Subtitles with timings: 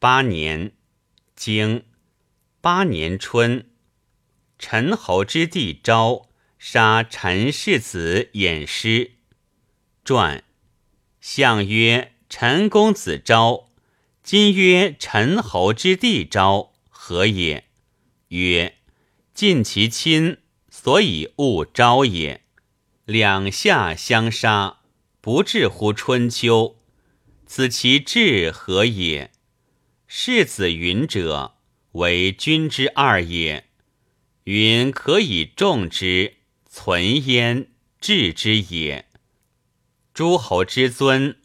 [0.00, 0.72] 八年，
[1.36, 1.84] 经
[2.62, 3.66] 八年春，
[4.58, 9.10] 陈侯之弟昭杀陈氏子偃师。
[10.02, 10.42] 传，
[11.20, 13.68] 相曰：陈公子昭，
[14.22, 17.66] 今曰陈侯之弟昭，何也？
[18.28, 18.78] 曰：
[19.34, 20.38] 尽其亲，
[20.70, 22.46] 所以勿昭也。
[23.04, 24.78] 两下相杀，
[25.20, 26.78] 不至乎春秋。
[27.44, 29.30] 此其志何也？
[30.12, 31.54] 世子云者，
[31.92, 33.68] 为君之二也。
[34.42, 37.68] 云可以重之，存焉
[38.00, 39.08] 治之也。
[40.12, 41.38] 诸侯之尊，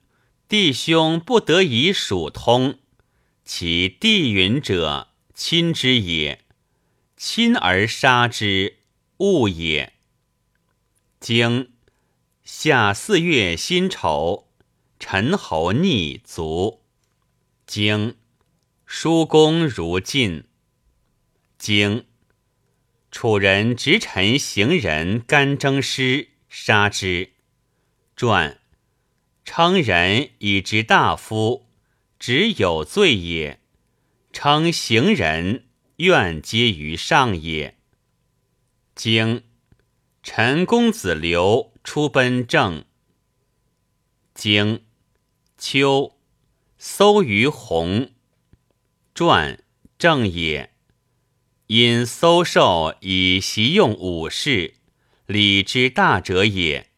[0.47, 2.79] 弟兄不得以属通。
[3.43, 6.43] 其弟云者，亲之也。
[7.15, 8.79] 亲而杀之，
[9.17, 9.93] 恶也。
[11.19, 11.71] 经
[12.43, 14.47] 夏四月辛丑。
[14.97, 16.81] 陈侯逆卒，
[17.67, 18.15] 经
[18.85, 20.45] 叔公如晋。
[21.57, 22.05] 经
[23.11, 27.31] 楚人执臣行人干征师，杀之。
[28.15, 28.59] 传
[29.43, 31.67] 称人以执大夫，
[32.19, 33.59] 只有罪也；
[34.31, 35.65] 称行人，
[35.97, 37.77] 愿皆于上也。
[38.93, 39.43] 经
[40.21, 42.85] 陈公子刘出奔郑。
[44.33, 44.83] 经
[45.57, 46.17] 秋，
[46.77, 48.11] 搜于鸿。
[49.15, 49.63] 传
[49.97, 50.71] 正也。
[51.67, 54.75] 因搜受以习用武士，
[55.25, 56.91] 礼之大者也。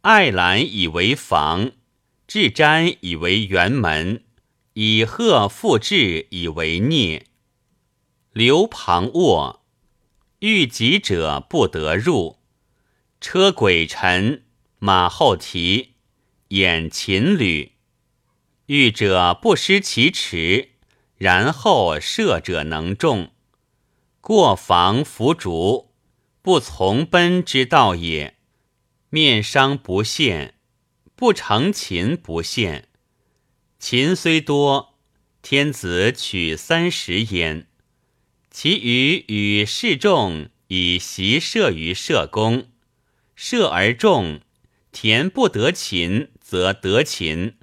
[0.00, 1.70] 爱兰以为房，
[2.26, 4.24] 置瞻以为辕门，
[4.72, 7.26] 以鹤复制以为孽。
[8.32, 9.64] 刘旁卧，
[10.40, 12.40] 遇疾者不得入。
[13.20, 14.42] 车轨尘，
[14.80, 15.92] 马后蹄。
[16.48, 17.76] 掩秦履，
[18.66, 20.71] 遇者不失其耻，
[21.22, 23.30] 然后射者能中。
[24.20, 25.92] 过防伏竹，
[26.42, 28.34] 不从奔之道也。
[29.08, 30.54] 面伤不现，
[31.14, 32.88] 不成秦不现。
[33.78, 34.98] 秦虽多，
[35.42, 37.68] 天子取三十焉。
[38.50, 42.66] 其余与士众以习射于射弓，
[43.36, 44.40] 射而中，
[44.90, 46.32] 田不得秦。
[46.40, 47.58] 则得秦，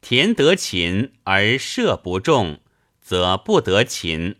[0.00, 2.58] 田得秦而射不中，
[3.10, 4.36] 则不得秦。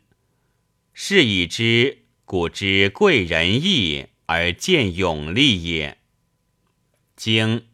[0.93, 5.99] 是以知古之贵人义而见勇力也。
[7.17, 7.67] 经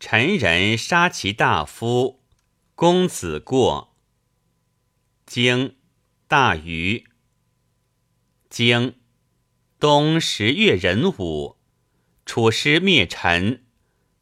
[0.00, 2.22] 陈人杀其大夫，
[2.74, 3.94] 公子过。
[5.26, 5.76] 经
[6.26, 7.04] 大禹。
[8.48, 8.94] 经
[9.78, 11.58] 冬十月壬午，
[12.24, 13.66] 楚师灭陈。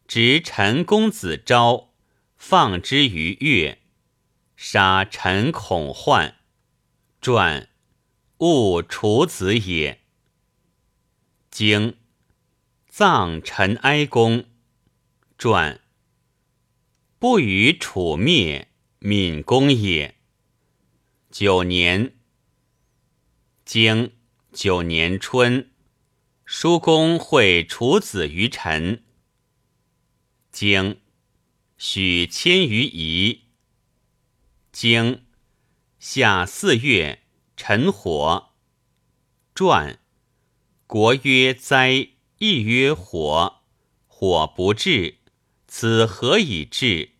[0.09, 1.93] 执陈公子昭，
[2.35, 3.80] 放之于越，
[4.63, 6.35] 杀陈孔焕。
[7.19, 7.67] 传，
[8.37, 10.01] 勿楚子也。
[11.49, 11.97] 经，
[12.87, 14.45] 葬陈哀公。
[15.35, 15.81] 传，
[17.17, 18.67] 不与楚灭，
[18.99, 20.13] 闵公也。
[21.31, 22.13] 九年，
[23.65, 24.13] 经
[24.53, 25.71] 九年春，
[26.45, 29.03] 叔公会楚子于陈。
[30.51, 31.01] 经
[31.79, 33.47] 许迁于夷。
[34.71, 35.25] 经
[35.99, 37.23] 夏四月，
[37.57, 38.53] 陈火。
[39.53, 39.99] 传
[40.87, 43.63] 国曰灾，亦曰火。
[44.07, 45.17] 火不至，
[45.67, 47.11] 此何以至？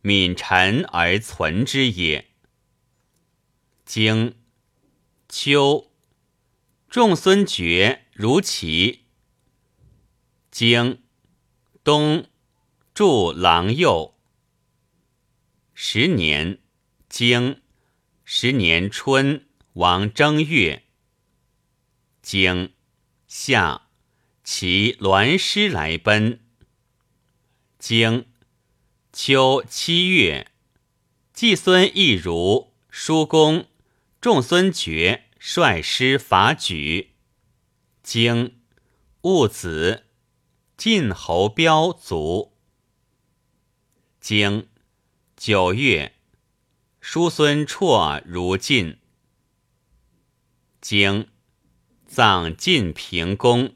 [0.00, 2.30] 敏臣而存之也。
[3.84, 4.34] 经
[5.28, 5.90] 秋，
[6.88, 9.04] 仲孙觉如齐。
[10.50, 11.02] 经
[11.84, 12.26] 冬。
[12.94, 14.14] 助郎右。
[15.72, 16.58] 十年，
[17.08, 17.62] 经
[18.22, 20.84] 十年春，王正月。
[22.20, 22.74] 经
[23.26, 23.88] 夏，
[24.44, 26.40] 其栾师来奔。
[27.78, 28.26] 经
[29.12, 30.52] 秋七月，
[31.32, 33.66] 季孙亦如叔公，
[34.20, 37.08] 仲孙觉率师伐莒。
[38.02, 38.60] 经
[39.22, 40.04] 戊子，
[40.76, 42.52] 晋侯彪卒。
[44.20, 44.68] 经
[45.36, 46.17] 九月，
[47.10, 48.98] 叔孙绰如晋。
[50.82, 51.30] 经
[52.06, 53.74] 葬晋平公。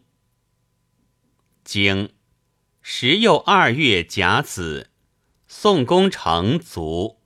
[1.65, 2.13] 经
[2.83, 4.91] 时又二月甲子，
[5.47, 7.23] 宋公成卒。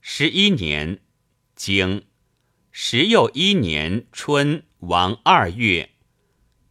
[0.00, 1.00] 十一年，
[1.56, 2.06] 经
[2.70, 5.90] 时又一年春，王二月，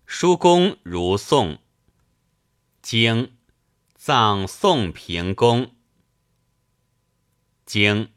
[0.05, 1.59] 叔公如宋。
[2.81, 3.33] 经。
[3.95, 5.75] 葬宋平公。
[7.69, 8.09] 经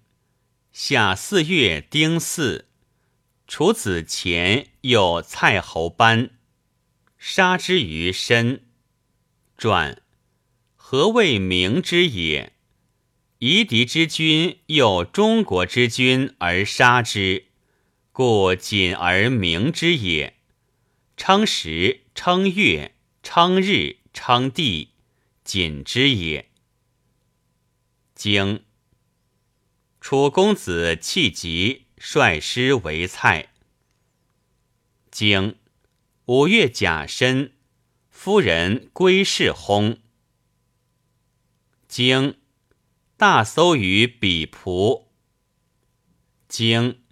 [0.73, 2.65] 夏四月丁巳，
[3.47, 6.31] 楚子前有蔡侯班，
[7.19, 8.65] 杀之于身。
[9.59, 10.01] 传
[10.75, 12.55] 何谓明之也？
[13.41, 17.49] 夷狄之君诱中国之君而杀之，
[18.11, 20.39] 故谨而明之也。
[21.19, 24.93] 称时，称月，称日，称地，
[25.45, 26.49] 谨之也。
[28.15, 28.65] 经
[30.03, 33.51] 楚公子弃疾率师为蔡。
[35.13, 35.57] 经
[36.25, 37.53] 五月甲申，
[38.11, 39.99] 夫人归氏薨。
[41.87, 42.37] 经
[43.17, 45.05] 大搜于比仆。
[46.49, 47.05] 经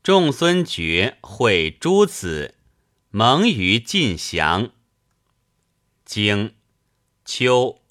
[0.00, 2.54] 仲孙觉会诸子，
[3.10, 4.70] 蒙于晋祥。
[6.04, 6.54] 经
[7.24, 7.82] 秋。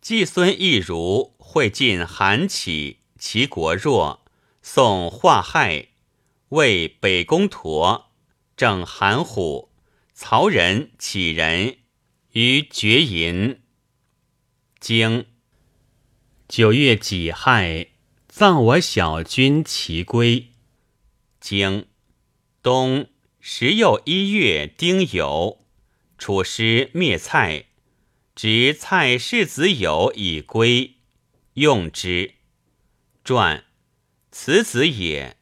[0.00, 4.24] 季孙亦如会晋韩起，齐国弱，
[4.62, 5.88] 宋华害，
[6.48, 8.06] 为北宫佗，
[8.56, 9.70] 郑韩虎，
[10.14, 11.76] 曹仁、杞人
[12.32, 13.60] 于绝营。
[14.80, 15.26] 经
[16.48, 17.88] 九月己亥，
[18.26, 20.52] 葬我小君齐归。
[21.38, 21.88] 经
[22.62, 23.06] 冬
[23.38, 25.58] 十又一月丁酉，
[26.16, 27.66] 楚师灭蔡。
[28.34, 30.94] 执蔡氏子友以归，
[31.52, 32.36] 用之。
[33.30, 33.62] 传
[34.32, 35.36] 此子也，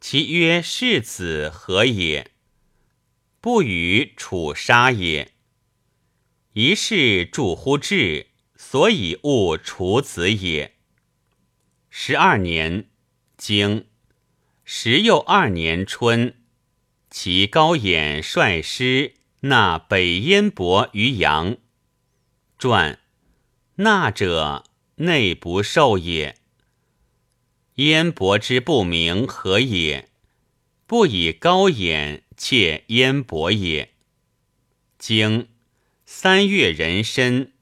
[0.00, 2.30] 其曰世子何也？
[3.42, 5.34] 不与楚杀也。
[6.54, 10.76] 一世著乎志，所以误楚子也。
[11.90, 12.88] 十二年，
[13.36, 13.86] 经
[14.64, 16.36] 十又二年春，
[17.10, 21.58] 其高演率师纳北燕伯于阳。
[22.56, 22.98] 传
[23.74, 26.38] 纳者内不受也。
[27.76, 30.10] 燕伯之不明何也？
[30.86, 33.94] 不以高眼窃燕伯也。
[34.98, 35.48] 经
[36.04, 37.52] 三月人申，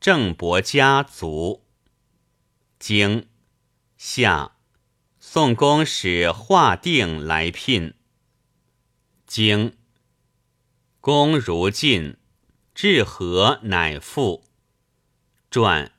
[0.00, 1.64] 郑伯家族。
[2.78, 3.28] 经
[3.96, 4.56] 夏，
[5.18, 7.94] 宋公使华定来聘。
[9.26, 9.76] 经
[11.00, 12.16] 公如晋。
[12.72, 14.42] 至和乃复。
[15.50, 15.92] 传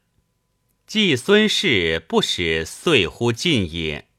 [0.94, 4.10] 季孙氏不使遂乎晋也。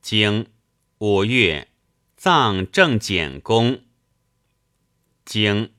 [0.00, 0.50] 经
[0.96, 1.68] 五月，
[2.16, 3.84] 葬郑简公。
[5.26, 5.74] 经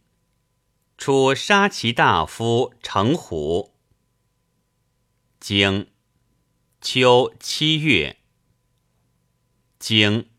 [0.95, 3.73] 出杀其大夫成虎。
[5.39, 5.87] 经
[6.79, 8.17] 秋七月。
[9.79, 10.29] 经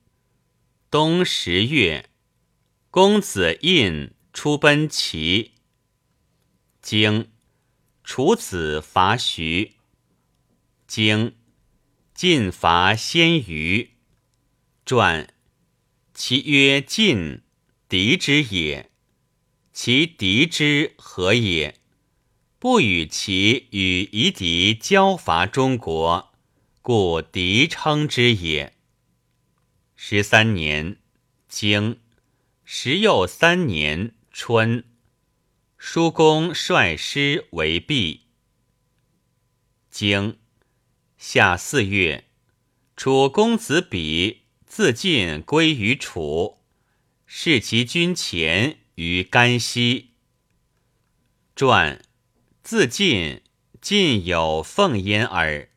[0.93, 2.09] 冬十月，
[2.93, 4.13] 公子印。
[4.33, 5.55] 出奔齐。
[6.81, 7.33] 经
[8.11, 9.75] 楚子伐徐。
[10.87, 11.37] 经
[12.15, 13.91] 晋伐先虞。
[14.87, 15.35] 传
[16.15, 17.43] 其曰晋，
[17.87, 18.91] 敌之也。
[19.75, 21.79] 其敌之何也？
[22.59, 26.33] 不与其与夷狄交伐中国，
[26.81, 28.73] 故敌称之也。
[29.95, 30.97] 十三年，
[31.47, 32.01] 经
[32.65, 34.15] 时又三年。
[34.33, 34.85] 春，
[35.81, 38.27] 叔公率师为毕。
[39.89, 40.37] 经
[41.17, 42.25] 夏四月，
[42.97, 46.59] 楚公子比自尽归于楚，
[47.27, 50.11] 视其军前于甘溪。
[51.55, 52.03] 传
[52.65, 53.43] 自尽，
[53.81, 55.71] 尽有奉焉耳。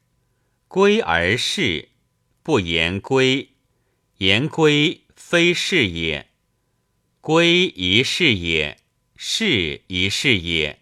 [0.68, 1.90] 归而事，
[2.42, 3.52] 不言归，
[4.18, 6.32] 言归非是也。
[7.22, 8.80] 归一事也，
[9.24, 10.80] 是一事也，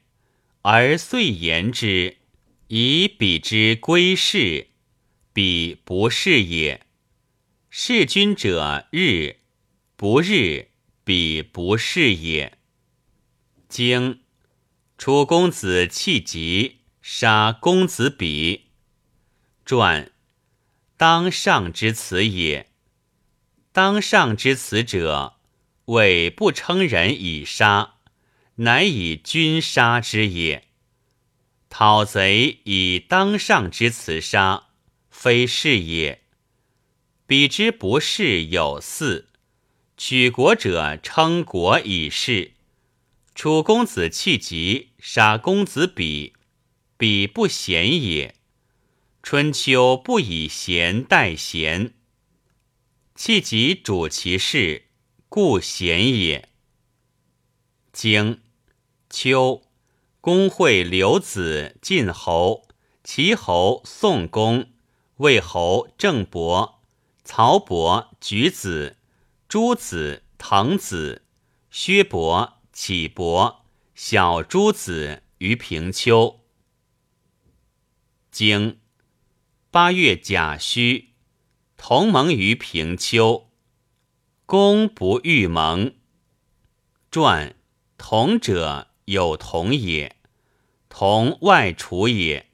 [0.61, 2.19] 而遂言之，
[2.69, 4.67] 以彼之归事，
[5.33, 6.85] 彼不是也。
[7.69, 9.39] 是君者日，
[9.97, 10.69] 不日，
[11.03, 12.57] 彼不是也。
[13.67, 14.21] 经
[14.97, 18.67] 楚公子弃疾，杀公子比。
[19.65, 20.13] 传
[20.95, 22.69] 当上之辞也。
[23.73, 25.35] 当上之辞者。
[25.87, 27.95] 谓不称人以杀，
[28.61, 30.65] 乃以君杀之也。
[31.69, 34.67] 讨贼以当上之辞杀，
[35.09, 36.23] 非是也。
[37.25, 39.29] 彼之不是有四，
[39.95, 42.53] 取国者称国以事。
[43.33, 46.33] 楚公子弃疾杀公子比，
[46.97, 48.35] 比不贤也。
[49.23, 51.93] 春秋不以贤待贤，
[53.15, 54.87] 弃疾主其事。
[55.29, 56.49] 故贤也。
[57.93, 58.41] 经
[59.09, 59.63] 秋，
[60.21, 62.67] 公会刘子晋侯、
[63.03, 64.69] 齐侯、宋公
[65.17, 66.79] 魏侯郑伯、
[67.23, 68.97] 曹伯举子、
[69.47, 71.23] 诸子、滕子、
[71.71, 76.39] 薛伯、启伯、小诸子于平丘。
[78.31, 78.79] 经
[79.71, 81.13] 八月甲戌，
[81.75, 83.49] 同盟于平丘。
[84.45, 85.95] 公不欲盟。
[87.11, 87.55] 传
[87.97, 90.15] 同者有同也，
[90.87, 92.47] 同外处也。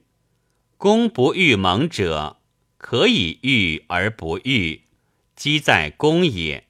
[0.78, 2.42] 公不欲盟者。
[2.78, 4.84] 可以欲而不欲，
[5.36, 6.68] 积在公也。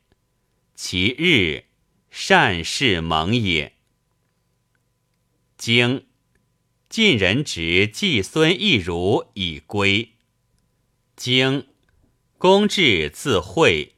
[0.74, 1.66] 其日
[2.10, 3.74] 善事盟也。
[5.58, 6.06] 经
[6.88, 10.14] 晋人执季孙亦如以归。
[11.18, 11.68] 经
[12.38, 13.96] 公至自会。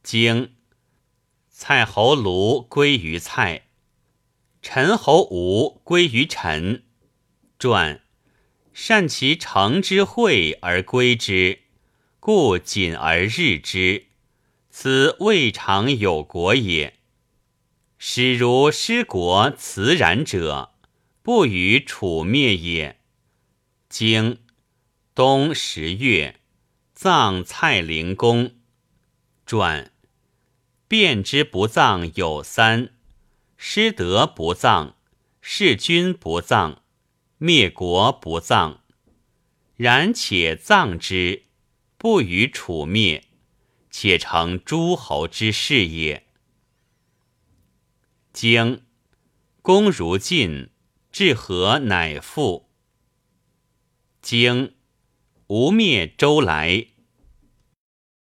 [0.00, 0.54] 经
[1.50, 3.63] 蔡侯卢归于蔡，
[4.66, 6.84] 陈侯吴归于陈。
[7.58, 8.00] 传。
[8.72, 11.60] 善其成之惠而归之，
[12.18, 14.06] 故谨而日之。
[14.70, 16.94] 此未尝有国也。
[17.98, 20.72] 使如失国辞然者，
[21.22, 22.98] 不与楚灭也。
[23.90, 24.38] 经
[25.14, 26.40] 冬十月，
[26.94, 28.54] 葬蔡灵公。
[29.44, 29.92] 传
[30.88, 32.93] 变之不葬有三：
[33.66, 34.94] 失德不葬，
[35.40, 36.82] 弑君不葬。
[37.38, 38.82] 灭国不葬，
[39.74, 41.44] 然且葬之，
[41.96, 43.24] 不与楚灭，
[43.90, 46.26] 且成诸侯之事也。
[48.34, 48.84] 经
[49.62, 50.68] 公如晋，
[51.10, 52.68] 至和乃复。
[54.20, 54.74] 经
[55.46, 56.88] 吴灭周来。